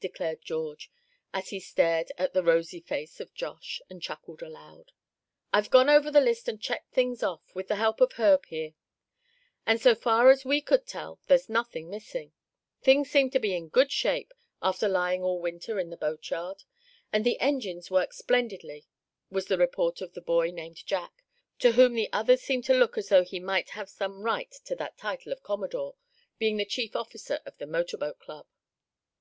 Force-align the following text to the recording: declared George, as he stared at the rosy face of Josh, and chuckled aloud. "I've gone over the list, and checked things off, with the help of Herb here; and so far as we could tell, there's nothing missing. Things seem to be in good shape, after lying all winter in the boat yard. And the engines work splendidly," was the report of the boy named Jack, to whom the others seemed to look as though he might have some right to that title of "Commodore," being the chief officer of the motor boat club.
declared 0.00 0.42
George, 0.42 0.90
as 1.32 1.50
he 1.50 1.60
stared 1.60 2.10
at 2.18 2.32
the 2.32 2.42
rosy 2.42 2.80
face 2.80 3.20
of 3.20 3.32
Josh, 3.34 3.80
and 3.88 4.02
chuckled 4.02 4.42
aloud. 4.42 4.90
"I've 5.52 5.70
gone 5.70 5.88
over 5.88 6.10
the 6.10 6.20
list, 6.20 6.48
and 6.48 6.60
checked 6.60 6.92
things 6.92 7.22
off, 7.22 7.54
with 7.54 7.68
the 7.68 7.76
help 7.76 8.00
of 8.00 8.14
Herb 8.14 8.46
here; 8.46 8.74
and 9.64 9.80
so 9.80 9.94
far 9.94 10.28
as 10.30 10.44
we 10.44 10.60
could 10.60 10.88
tell, 10.88 11.20
there's 11.28 11.48
nothing 11.48 11.88
missing. 11.88 12.32
Things 12.82 13.12
seem 13.12 13.30
to 13.30 13.38
be 13.38 13.54
in 13.54 13.68
good 13.68 13.92
shape, 13.92 14.34
after 14.60 14.88
lying 14.88 15.22
all 15.22 15.38
winter 15.40 15.78
in 15.78 15.90
the 15.90 15.96
boat 15.96 16.28
yard. 16.30 16.64
And 17.12 17.24
the 17.24 17.38
engines 17.38 17.88
work 17.88 18.12
splendidly," 18.12 18.88
was 19.30 19.46
the 19.46 19.56
report 19.56 20.00
of 20.00 20.14
the 20.14 20.20
boy 20.20 20.50
named 20.50 20.84
Jack, 20.84 21.22
to 21.60 21.70
whom 21.74 21.94
the 21.94 22.12
others 22.12 22.42
seemed 22.42 22.64
to 22.64 22.74
look 22.74 22.98
as 22.98 23.10
though 23.10 23.22
he 23.22 23.38
might 23.38 23.70
have 23.70 23.88
some 23.88 24.24
right 24.24 24.50
to 24.64 24.74
that 24.74 24.98
title 24.98 25.30
of 25.30 25.44
"Commodore," 25.44 25.94
being 26.40 26.56
the 26.56 26.64
chief 26.64 26.96
officer 26.96 27.38
of 27.46 27.56
the 27.58 27.66
motor 27.68 27.96
boat 27.96 28.18
club. 28.18 28.46